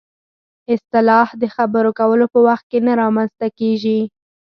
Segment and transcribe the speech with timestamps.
[0.73, 3.99] اصطلاح د خبرو کولو په وخت کې نه رامنځته کېږي